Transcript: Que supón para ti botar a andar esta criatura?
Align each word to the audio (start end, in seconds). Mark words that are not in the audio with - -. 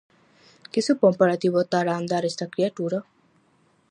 Que 0.71 0.81
supón 0.87 1.13
para 1.19 1.39
ti 1.41 1.47
botar 1.57 1.85
a 1.87 1.97
andar 2.01 2.23
esta 2.31 2.45
criatura? 2.53 2.99